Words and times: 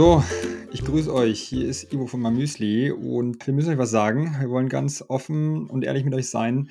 So, 0.00 0.24
ich 0.72 0.82
grüße 0.82 1.12
euch. 1.12 1.42
Hier 1.42 1.68
ist 1.68 1.92
Ivo 1.92 2.06
von 2.06 2.22
Mamüsli 2.22 2.90
und 2.90 3.46
wir 3.46 3.52
müssen 3.52 3.68
euch 3.68 3.76
was 3.76 3.90
sagen. 3.90 4.34
Wir 4.40 4.48
wollen 4.48 4.70
ganz 4.70 5.04
offen 5.06 5.68
und 5.68 5.84
ehrlich 5.84 6.04
mit 6.04 6.14
euch 6.14 6.30
sein. 6.30 6.70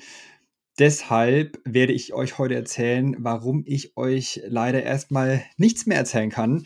Deshalb 0.80 1.60
werde 1.64 1.92
ich 1.92 2.12
euch 2.12 2.38
heute 2.38 2.56
erzählen, 2.56 3.14
warum 3.20 3.62
ich 3.66 3.96
euch 3.96 4.40
leider 4.48 4.82
erstmal 4.82 5.44
nichts 5.58 5.86
mehr 5.86 5.96
erzählen 5.96 6.30
kann, 6.30 6.64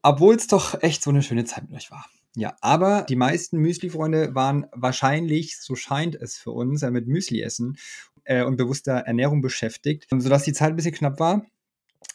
obwohl 0.00 0.36
es 0.36 0.46
doch 0.46 0.80
echt 0.80 1.02
so 1.02 1.10
eine 1.10 1.24
schöne 1.24 1.44
Zeit 1.44 1.64
mit 1.68 1.76
euch 1.76 1.90
war. 1.90 2.06
Ja, 2.36 2.56
aber 2.60 3.02
die 3.02 3.16
meisten 3.16 3.58
Müsli-Freunde 3.58 4.32
waren 4.32 4.66
wahrscheinlich, 4.70 5.58
so 5.58 5.74
scheint 5.74 6.14
es 6.14 6.36
für 6.36 6.52
uns, 6.52 6.82
mit 6.82 7.08
Müsli 7.08 7.42
essen 7.42 7.78
äh, 8.22 8.44
und 8.44 8.58
bewusster 8.58 8.92
Ernährung 8.92 9.42
beschäftigt, 9.42 10.06
sodass 10.08 10.44
die 10.44 10.52
Zeit 10.52 10.68
ein 10.70 10.76
bisschen 10.76 10.94
knapp 10.94 11.18
war. 11.18 11.44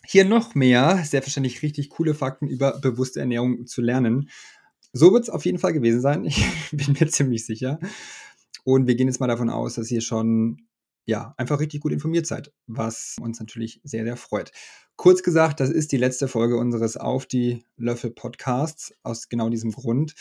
Hier 0.06 0.26
noch 0.26 0.56
mehr, 0.56 1.04
selbstverständlich 1.06 1.62
richtig 1.62 1.90
coole 1.90 2.14
Fakten 2.14 2.48
über 2.48 2.80
bewusste 2.80 3.20
Ernährung 3.20 3.68
zu 3.68 3.82
lernen. 3.82 4.30
So 4.92 5.14
wird 5.14 5.24
es 5.24 5.30
auf 5.30 5.46
jeden 5.46 5.60
Fall 5.60 5.74
gewesen 5.74 6.02
sein. 6.02 6.26
Ich 6.72 6.72
bin 6.72 6.98
mir 7.00 7.08
ziemlich 7.10 7.46
sicher. 7.46 7.80
Und 8.64 8.88
wir 8.88 8.96
gehen 8.96 9.08
jetzt 9.08 9.20
mal 9.20 9.28
davon 9.28 9.50
aus, 9.50 9.76
dass 9.76 9.90
ihr 9.92 10.02
schon 10.02 10.68
ja, 11.06 11.34
einfach 11.38 11.60
richtig 11.60 11.82
gut 11.82 11.92
informiert 11.92 12.28
seid, 12.28 12.54
was 12.68 13.16
uns 13.20 13.40
natürlich 13.40 13.82
sehr, 13.84 14.04
sehr 14.04 14.16
freut. 14.16 14.52
Kurz 14.96 15.24
gesagt, 15.24 15.60
das 15.60 15.70
ist 15.70 15.92
die 15.92 15.98
letzte 15.98 16.28
Folge 16.28 16.58
unseres 16.58 16.98
Auf 16.98 17.26
die 17.26 17.66
Löffel 17.78 18.12
Podcasts 18.12 18.94
aus 19.02 19.30
genau 19.30 19.50
diesem 19.50 19.72
Grund. 19.72 20.14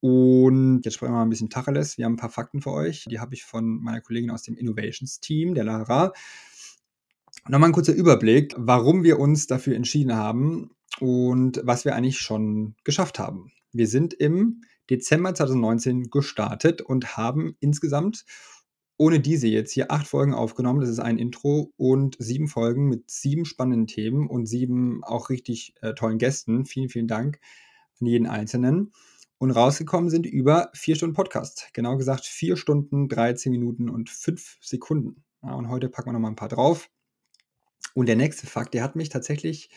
Und 0.00 0.82
jetzt 0.84 0.94
sprechen 0.94 1.12
wir 1.12 1.18
mal 1.18 1.22
ein 1.22 1.30
bisschen 1.30 1.50
Tacheles. 1.50 1.98
Wir 1.98 2.06
haben 2.06 2.14
ein 2.14 2.18
paar 2.18 2.30
Fakten 2.30 2.62
für 2.62 2.72
euch. 2.72 3.04
Die 3.08 3.20
habe 3.20 3.34
ich 3.34 3.44
von 3.44 3.80
meiner 3.80 4.00
Kollegin 4.00 4.30
aus 4.30 4.42
dem 4.42 4.56
Innovations 4.56 5.20
Team, 5.20 5.54
der 5.54 5.64
Lara. 5.64 6.12
Nochmal 7.46 7.68
ein 7.68 7.74
kurzer 7.74 7.92
Überblick, 7.92 8.54
warum 8.56 9.04
wir 9.04 9.18
uns 9.18 9.46
dafür 9.46 9.76
entschieden 9.76 10.16
haben 10.16 10.70
und 10.98 11.60
was 11.62 11.84
wir 11.84 11.94
eigentlich 11.94 12.18
schon 12.20 12.74
geschafft 12.84 13.18
haben. 13.18 13.52
Wir 13.70 13.86
sind 13.86 14.14
im 14.14 14.62
Dezember 14.88 15.34
2019 15.34 16.04
gestartet 16.04 16.80
und 16.80 17.18
haben 17.18 17.54
insgesamt 17.60 18.24
ohne 18.96 19.20
diese 19.20 19.46
jetzt 19.46 19.72
hier 19.72 19.90
acht 19.90 20.06
Folgen 20.06 20.32
aufgenommen. 20.32 20.80
Das 20.80 20.88
ist 20.88 21.00
ein 21.00 21.18
Intro 21.18 21.70
und 21.76 22.16
sieben 22.18 22.48
Folgen 22.48 22.88
mit 22.88 23.10
sieben 23.10 23.44
spannenden 23.44 23.88
Themen 23.88 24.26
und 24.26 24.46
sieben 24.46 25.04
auch 25.04 25.28
richtig 25.28 25.74
äh, 25.82 25.92
tollen 25.92 26.16
Gästen. 26.16 26.64
Vielen, 26.64 26.88
vielen 26.88 27.08
Dank 27.08 27.40
an 28.00 28.06
jeden 28.06 28.26
Einzelnen. 28.26 28.92
Und 29.36 29.50
rausgekommen 29.50 30.08
sind 30.08 30.24
über 30.24 30.70
vier 30.72 30.96
Stunden 30.96 31.14
Podcast. 31.14 31.68
Genau 31.74 31.98
gesagt 31.98 32.24
vier 32.24 32.56
Stunden, 32.56 33.10
13 33.10 33.52
Minuten 33.52 33.90
und 33.90 34.08
fünf 34.08 34.56
Sekunden. 34.62 35.24
Ja, 35.42 35.52
und 35.52 35.68
heute 35.68 35.90
packen 35.90 36.08
wir 36.08 36.12
noch 36.14 36.20
mal 36.20 36.28
ein 36.28 36.36
paar 36.36 36.48
drauf. 36.48 36.88
Und 37.94 38.06
der 38.06 38.16
nächste 38.16 38.46
Fakt, 38.46 38.74
der 38.74 38.82
hat 38.82 38.96
mich 38.96 39.08
tatsächlich 39.08 39.70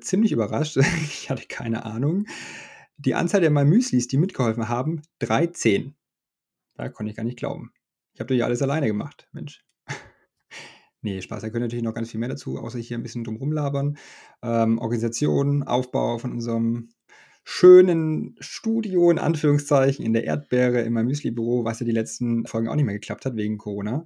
ziemlich 0.00 0.32
überrascht. 0.32 0.76
ich 1.02 1.30
hatte 1.30 1.46
keine 1.48 1.84
Ahnung. 1.84 2.26
Die 2.98 3.14
Anzahl 3.14 3.40
der 3.40 3.50
Müslis, 3.50 4.08
die 4.08 4.18
mitgeholfen 4.18 4.68
haben, 4.68 5.02
13. 5.20 5.94
Da 6.74 6.88
konnte 6.88 7.10
ich 7.10 7.16
gar 7.16 7.24
nicht 7.24 7.38
glauben. 7.38 7.72
Ich 8.12 8.20
habe 8.20 8.28
doch 8.28 8.34
ja 8.38 8.44
alles 8.44 8.60
alleine 8.60 8.86
gemacht, 8.86 9.28
Mensch. 9.32 9.64
nee, 11.00 11.22
Spaß, 11.22 11.42
da 11.42 11.50
können 11.50 11.64
natürlich 11.64 11.84
noch 11.84 11.94
ganz 11.94 12.10
viel 12.10 12.20
mehr 12.20 12.28
dazu, 12.28 12.58
außer 12.58 12.78
hier 12.78 12.98
ein 12.98 13.02
bisschen 13.02 13.24
drum 13.24 13.36
rumlabern. 13.36 13.96
Ähm, 14.42 14.78
Organisation, 14.78 15.62
Aufbau 15.62 16.18
von 16.18 16.32
unserem 16.32 16.90
schönen 17.44 18.36
Studio, 18.40 19.10
in 19.10 19.18
Anführungszeichen, 19.18 20.04
in 20.04 20.12
der 20.12 20.24
Erdbeere, 20.24 20.84
meinem 20.92 21.06
Müsli-Büro, 21.06 21.64
was 21.64 21.80
ja 21.80 21.86
die 21.86 21.92
letzten 21.92 22.46
Folgen 22.46 22.68
auch 22.68 22.76
nicht 22.76 22.84
mehr 22.84 22.94
geklappt 22.94 23.24
hat 23.24 23.36
wegen 23.36 23.58
Corona. 23.58 24.04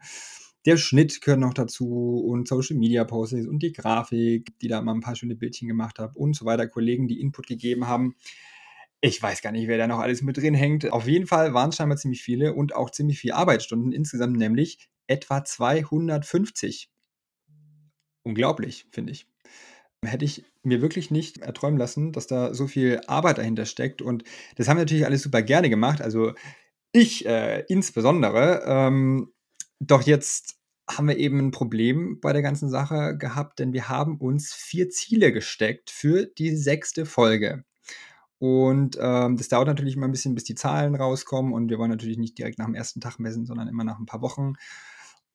Der 0.66 0.78
Schnitt 0.78 1.20
gehört 1.20 1.40
noch 1.40 1.52
dazu 1.52 2.24
und 2.26 2.48
Social 2.48 2.76
Media 2.76 3.04
Postings 3.04 3.46
und 3.46 3.62
die 3.62 3.72
Grafik, 3.72 4.58
die 4.60 4.68
da 4.68 4.80
mal 4.80 4.94
ein 4.94 5.00
paar 5.00 5.14
schöne 5.14 5.36
Bildchen 5.36 5.68
gemacht 5.68 5.98
habe 5.98 6.18
und 6.18 6.34
so 6.34 6.46
weiter. 6.46 6.66
Kollegen, 6.66 7.06
die 7.06 7.20
Input 7.20 7.46
gegeben 7.46 7.86
haben. 7.86 8.16
Ich 9.02 9.22
weiß 9.22 9.42
gar 9.42 9.52
nicht, 9.52 9.68
wer 9.68 9.76
da 9.76 9.86
noch 9.86 9.98
alles 9.98 10.22
mit 10.22 10.38
drin 10.38 10.54
hängt. 10.54 10.90
Auf 10.90 11.06
jeden 11.06 11.26
Fall 11.26 11.52
waren 11.52 11.68
es 11.68 11.76
scheinbar 11.76 11.98
ziemlich 11.98 12.22
viele 12.22 12.54
und 12.54 12.74
auch 12.74 12.88
ziemlich 12.90 13.18
viele 13.18 13.34
Arbeitsstunden 13.34 13.92
insgesamt, 13.92 14.38
nämlich 14.38 14.88
etwa 15.06 15.44
250. 15.44 16.88
Unglaublich, 18.22 18.86
finde 18.90 19.12
ich. 19.12 19.26
Hätte 20.02 20.24
ich 20.24 20.44
mir 20.62 20.80
wirklich 20.80 21.10
nicht 21.10 21.38
erträumen 21.38 21.78
lassen, 21.78 22.12
dass 22.12 22.26
da 22.26 22.54
so 22.54 22.66
viel 22.66 23.02
Arbeit 23.06 23.36
dahinter 23.36 23.66
steckt. 23.66 24.00
Und 24.00 24.24
das 24.56 24.68
haben 24.68 24.78
wir 24.78 24.82
natürlich 24.82 25.04
alles 25.04 25.22
super 25.22 25.42
gerne 25.42 25.68
gemacht. 25.68 26.00
Also 26.00 26.32
ich 26.92 27.26
äh, 27.26 27.64
insbesondere. 27.68 28.62
Ähm, 28.66 29.33
doch 29.80 30.02
jetzt 30.02 30.56
haben 30.88 31.08
wir 31.08 31.16
eben 31.16 31.38
ein 31.38 31.50
Problem 31.50 32.20
bei 32.20 32.32
der 32.32 32.42
ganzen 32.42 32.68
Sache 32.68 33.16
gehabt, 33.16 33.58
denn 33.58 33.72
wir 33.72 33.88
haben 33.88 34.18
uns 34.18 34.52
vier 34.52 34.90
Ziele 34.90 35.32
gesteckt 35.32 35.90
für 35.90 36.26
die 36.26 36.54
sechste 36.54 37.06
Folge. 37.06 37.64
Und 38.38 38.98
ähm, 39.00 39.36
das 39.38 39.48
dauert 39.48 39.68
natürlich 39.68 39.96
immer 39.96 40.06
ein 40.06 40.12
bisschen, 40.12 40.34
bis 40.34 40.44
die 40.44 40.54
Zahlen 40.54 40.94
rauskommen. 40.94 41.52
Und 41.54 41.70
wir 41.70 41.78
wollen 41.78 41.90
natürlich 41.90 42.18
nicht 42.18 42.36
direkt 42.36 42.58
nach 42.58 42.66
dem 42.66 42.74
ersten 42.74 43.00
Tag 43.00 43.18
messen, 43.18 43.46
sondern 43.46 43.68
immer 43.68 43.84
nach 43.84 43.98
ein 43.98 44.06
paar 44.06 44.20
Wochen. 44.20 44.54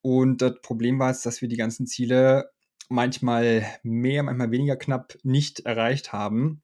Und 0.02 0.42
das 0.42 0.62
Problem 0.62 1.00
war 1.00 1.10
jetzt, 1.10 1.26
dass 1.26 1.42
wir 1.42 1.50
die 1.50 1.58
ganzen 1.58 1.88
Ziele 1.88 2.52
manchmal 2.90 3.66
mehr, 3.84 4.24
manchmal 4.24 4.52
weniger 4.52 4.76
knapp 4.76 5.18
nicht 5.24 5.62
erreicht 5.62 6.14
haben. 6.14 6.62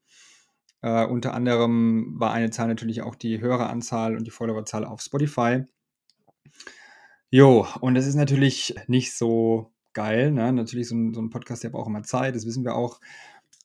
Äh, 0.82 1.06
unter 1.06 1.34
anderem 1.34 2.14
war 2.20 2.32
eine 2.32 2.52
Zahl 2.52 2.68
natürlich 2.68 3.02
auch 3.02 3.16
die 3.16 3.42
höhere 3.42 3.68
Anzahl 3.68 4.16
und 4.16 4.26
die 4.26 4.32
Followerzahl 4.32 4.86
auf 4.86 5.02
Spotify. 5.02 5.64
Jo, 7.32 7.68
und 7.82 7.96
das 7.96 8.06
ist 8.06 8.16
natürlich 8.16 8.76
nicht 8.88 9.16
so 9.16 9.72
geil. 9.94 10.32
Ne? 10.32 10.54
Natürlich, 10.54 10.88
so 10.90 10.96
ein, 10.96 11.14
so 11.14 11.22
ein 11.22 11.30
Podcast, 11.32 11.64
der 11.64 11.70
braucht 11.70 11.88
immer 11.88 12.04
Zeit, 12.04 12.36
das 12.36 12.46
wissen 12.46 12.64
wir 12.64 12.76
auch. 12.76 13.00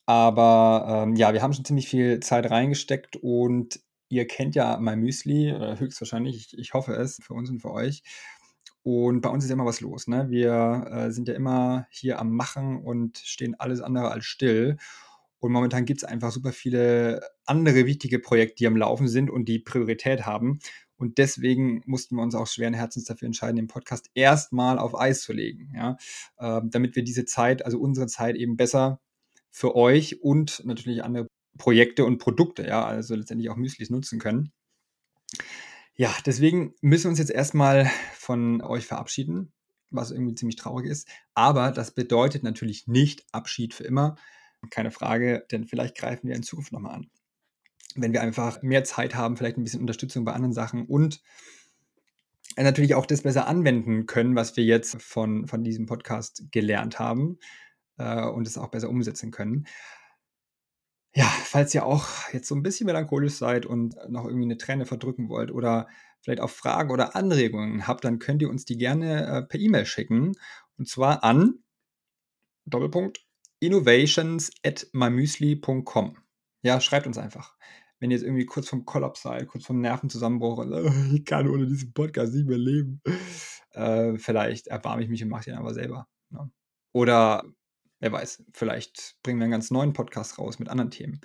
Aber 0.06 1.04
ähm, 1.06 1.14
ja, 1.16 1.32
wir 1.34 1.42
haben 1.42 1.52
schon 1.52 1.64
ziemlich 1.64 1.88
viel 1.88 2.20
Zeit 2.20 2.50
reingesteckt 2.50 3.16
und 3.16 3.80
ihr 4.08 4.26
kennt 4.26 4.54
ja 4.56 4.78
mein 4.80 5.00
Müsli, 5.00 5.50
äh, 5.50 5.78
höchstwahrscheinlich, 5.78 6.36
ich, 6.36 6.58
ich, 6.58 6.74
hoffe 6.74 6.94
es, 6.94 7.20
für 7.22 7.34
uns 7.34 7.50
und 7.50 7.60
für 7.60 7.70
euch. 7.70 8.02
Und 8.82 9.20
bei 9.20 9.28
uns 9.28 9.44
ist 9.44 9.50
ja 9.50 9.54
immer 9.54 9.66
was 9.66 9.80
los. 9.80 10.08
Ne? 10.08 10.26
Wir 10.30 10.86
äh, 10.90 11.10
sind 11.12 11.28
ja 11.28 11.34
immer 11.34 11.86
hier 11.90 12.18
am 12.18 12.34
Machen 12.34 12.82
und 12.82 13.18
stehen 13.18 13.54
alles 13.60 13.80
andere 13.82 14.10
als 14.10 14.24
still. 14.24 14.78
Und 15.38 15.52
momentan 15.52 15.84
gibt 15.84 16.02
es 16.02 16.08
einfach 16.08 16.32
super 16.32 16.52
viele 16.52 17.20
andere 17.46 17.86
wichtige 17.86 18.18
Projekte, 18.18 18.56
die 18.56 18.66
am 18.66 18.76
Laufen 18.76 19.08
sind 19.08 19.30
und 19.30 19.46
die 19.48 19.58
Priorität 19.58 20.26
haben. 20.26 20.58
Und 21.00 21.16
deswegen 21.16 21.82
mussten 21.86 22.16
wir 22.16 22.22
uns 22.22 22.34
auch 22.34 22.46
schweren 22.46 22.74
Herzens 22.74 23.06
dafür 23.06 23.24
entscheiden, 23.24 23.56
den 23.56 23.68
Podcast 23.68 24.10
erstmal 24.12 24.78
auf 24.78 24.94
Eis 24.94 25.22
zu 25.22 25.32
legen, 25.32 25.72
ja, 25.74 25.96
äh, 26.36 26.60
damit 26.62 26.94
wir 26.94 27.02
diese 27.02 27.24
Zeit, 27.24 27.64
also 27.64 27.80
unsere 27.80 28.06
Zeit 28.06 28.36
eben 28.36 28.58
besser 28.58 29.00
für 29.50 29.74
euch 29.74 30.20
und 30.20 30.62
natürlich 30.66 31.02
andere 31.02 31.26
Projekte 31.56 32.04
und 32.04 32.18
Produkte, 32.18 32.66
ja, 32.66 32.84
also 32.84 33.14
letztendlich 33.14 33.48
auch 33.48 33.56
Müslis 33.56 33.88
nutzen 33.88 34.18
können. 34.18 34.52
Ja, 35.94 36.14
deswegen 36.26 36.74
müssen 36.82 37.04
wir 37.04 37.10
uns 37.10 37.18
jetzt 37.18 37.30
erstmal 37.30 37.90
von 38.12 38.60
euch 38.60 38.84
verabschieden, 38.84 39.54
was 39.88 40.10
irgendwie 40.10 40.34
ziemlich 40.34 40.56
traurig 40.56 40.86
ist. 40.86 41.08
Aber 41.32 41.72
das 41.72 41.94
bedeutet 41.94 42.42
natürlich 42.42 42.86
nicht 42.86 43.24
Abschied 43.32 43.72
für 43.72 43.84
immer. 43.84 44.16
Keine 44.68 44.90
Frage, 44.90 45.46
denn 45.50 45.64
vielleicht 45.64 45.96
greifen 45.96 46.28
wir 46.28 46.36
in 46.36 46.42
Zukunft 46.42 46.72
nochmal 46.72 46.96
an 46.96 47.10
wenn 47.96 48.12
wir 48.12 48.22
einfach 48.22 48.62
mehr 48.62 48.84
Zeit 48.84 49.14
haben, 49.14 49.36
vielleicht 49.36 49.56
ein 49.56 49.64
bisschen 49.64 49.80
Unterstützung 49.80 50.24
bei 50.24 50.32
anderen 50.32 50.52
Sachen 50.52 50.86
und 50.86 51.22
natürlich 52.56 52.94
auch 52.94 53.06
das 53.06 53.22
besser 53.22 53.46
anwenden 53.46 54.06
können, 54.06 54.36
was 54.36 54.56
wir 54.56 54.64
jetzt 54.64 55.00
von, 55.02 55.46
von 55.46 55.64
diesem 55.64 55.86
Podcast 55.86 56.44
gelernt 56.50 56.98
haben 56.98 57.38
äh, 57.98 58.26
und 58.26 58.46
es 58.46 58.58
auch 58.58 58.70
besser 58.70 58.88
umsetzen 58.88 59.30
können. 59.30 59.66
Ja, 61.14 61.24
falls 61.44 61.74
ihr 61.74 61.84
auch 61.84 62.06
jetzt 62.32 62.46
so 62.46 62.54
ein 62.54 62.62
bisschen 62.62 62.86
melancholisch 62.86 63.34
seid 63.34 63.66
und 63.66 63.96
noch 64.08 64.26
irgendwie 64.26 64.44
eine 64.44 64.58
Träne 64.58 64.86
verdrücken 64.86 65.28
wollt 65.28 65.50
oder 65.50 65.88
vielleicht 66.20 66.40
auch 66.40 66.50
Fragen 66.50 66.90
oder 66.90 67.16
Anregungen 67.16 67.86
habt, 67.86 68.04
dann 68.04 68.18
könnt 68.20 68.42
ihr 68.42 68.50
uns 68.50 68.64
die 68.64 68.76
gerne 68.76 69.26
äh, 69.26 69.42
per 69.42 69.58
E-Mail 69.58 69.86
schicken. 69.86 70.32
Und 70.78 70.88
zwar 70.88 71.24
an 71.24 71.64
Doppelpunkt 72.64 73.24
innovations 73.58 74.50
at. 74.64 74.86
Ja, 76.62 76.80
schreibt 76.80 77.06
uns 77.06 77.18
einfach 77.18 77.56
wenn 78.00 78.10
ihr 78.10 78.16
jetzt 78.16 78.24
irgendwie 78.24 78.46
kurz 78.46 78.68
vom 78.68 78.84
Kollaps 78.84 79.22
seid, 79.22 79.46
kurz 79.46 79.64
vom 79.64 79.80
Nervenzusammenbruch 79.80 80.58
und 80.58 80.72
äh, 80.72 80.90
ich 81.14 81.24
kann 81.24 81.48
ohne 81.48 81.66
diesen 81.66 81.92
Podcast 81.92 82.34
nicht 82.34 82.48
mehr 82.48 82.58
leben, 82.58 83.00
äh, 83.72 84.18
vielleicht 84.18 84.66
erbarme 84.66 85.04
ich 85.04 85.08
mich 85.08 85.22
und 85.22 85.28
mache 85.28 85.44
den 85.44 85.54
aber 85.54 85.74
selber. 85.74 86.08
Ne? 86.30 86.50
Oder 86.92 87.44
wer 88.00 88.10
weiß, 88.10 88.44
vielleicht 88.52 89.16
bringen 89.22 89.38
wir 89.38 89.44
einen 89.44 89.52
ganz 89.52 89.70
neuen 89.70 89.92
Podcast 89.92 90.38
raus 90.38 90.58
mit 90.58 90.68
anderen 90.68 90.90
Themen. 90.90 91.20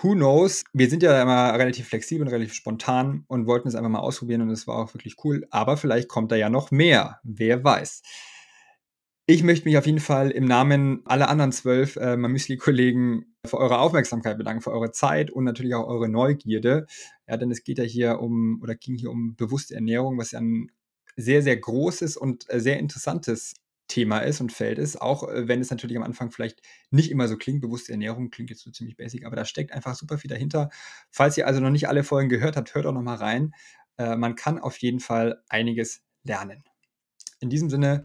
Who 0.00 0.12
knows? 0.12 0.62
Wir 0.72 0.88
sind 0.88 1.02
ja 1.02 1.20
immer 1.20 1.54
relativ 1.58 1.88
flexibel 1.88 2.24
und 2.24 2.32
relativ 2.32 2.54
spontan 2.54 3.24
und 3.26 3.48
wollten 3.48 3.66
es 3.66 3.74
einfach 3.74 3.90
mal 3.90 3.98
ausprobieren 3.98 4.42
und 4.42 4.50
es 4.50 4.68
war 4.68 4.76
auch 4.76 4.94
wirklich 4.94 5.16
cool. 5.24 5.44
Aber 5.50 5.76
vielleicht 5.76 6.08
kommt 6.08 6.30
da 6.30 6.36
ja 6.36 6.48
noch 6.48 6.70
mehr. 6.70 7.18
Wer 7.24 7.64
weiß. 7.64 8.02
Ich 9.30 9.42
möchte 9.42 9.68
mich 9.68 9.76
auf 9.76 9.84
jeden 9.84 10.00
Fall 10.00 10.30
im 10.30 10.46
Namen 10.46 11.02
aller 11.04 11.28
anderen 11.28 11.52
zwölf 11.52 11.96
äh, 11.96 12.16
Mamüsli-Kollegen 12.16 13.26
für 13.44 13.58
eure 13.58 13.78
Aufmerksamkeit 13.78 14.38
bedanken, 14.38 14.62
für 14.62 14.72
eure 14.72 14.90
Zeit 14.90 15.30
und 15.30 15.44
natürlich 15.44 15.74
auch 15.74 15.86
eure 15.86 16.08
Neugierde. 16.08 16.86
Ja, 17.28 17.36
denn 17.36 17.50
es 17.50 17.62
geht 17.62 17.76
ja 17.76 17.84
hier 17.84 18.20
um 18.20 18.58
oder 18.62 18.74
ging 18.74 18.94
hier 18.94 19.10
um 19.10 19.36
bewusste 19.36 19.74
Ernährung, 19.74 20.16
was 20.16 20.30
ja 20.30 20.40
ein 20.40 20.70
sehr, 21.16 21.42
sehr 21.42 21.58
großes 21.58 22.16
und 22.16 22.46
äh, 22.48 22.58
sehr 22.58 22.78
interessantes 22.78 23.52
Thema 23.86 24.20
ist 24.20 24.40
und 24.40 24.50
Feld 24.50 24.78
ist, 24.78 24.98
auch 24.98 25.28
äh, 25.28 25.46
wenn 25.46 25.60
es 25.60 25.68
natürlich 25.68 25.98
am 25.98 26.04
Anfang 26.04 26.30
vielleicht 26.30 26.62
nicht 26.90 27.10
immer 27.10 27.28
so 27.28 27.36
klingt. 27.36 27.60
Bewusste 27.60 27.92
Ernährung 27.92 28.30
klingt 28.30 28.48
jetzt 28.48 28.62
so 28.62 28.70
ziemlich 28.70 28.96
basic, 28.96 29.26
aber 29.26 29.36
da 29.36 29.44
steckt 29.44 29.72
einfach 29.72 29.94
super 29.94 30.16
viel 30.16 30.30
dahinter. 30.30 30.70
Falls 31.10 31.36
ihr 31.36 31.46
also 31.46 31.60
noch 31.60 31.68
nicht 31.68 31.86
alle 31.86 32.02
Folgen 32.02 32.30
gehört 32.30 32.56
habt, 32.56 32.74
hört 32.74 32.86
auch 32.86 32.94
noch 32.94 33.02
mal 33.02 33.16
rein. 33.16 33.52
Äh, 33.98 34.16
man 34.16 34.36
kann 34.36 34.58
auf 34.58 34.78
jeden 34.78 35.00
Fall 35.00 35.42
einiges 35.50 36.00
lernen. 36.24 36.64
In 37.40 37.50
diesem 37.50 37.68
Sinne, 37.68 38.04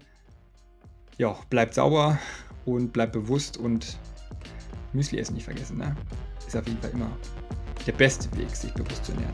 ja, 1.17 1.35
bleibt 1.49 1.73
sauber 1.73 2.19
und 2.65 2.93
bleibt 2.93 3.13
bewusst 3.13 3.57
und 3.57 3.97
Müsli 4.93 5.19
essen 5.19 5.35
nicht 5.35 5.45
vergessen. 5.45 5.77
Ne? 5.77 5.95
Ist 6.45 6.55
auf 6.55 6.67
jeden 6.67 6.79
Fall 6.79 6.91
immer 6.91 7.09
der 7.85 7.93
beste 7.93 8.35
Weg, 8.37 8.49
sich 8.55 8.73
bewusst 8.73 9.05
zu 9.05 9.11
ernähren. 9.11 9.33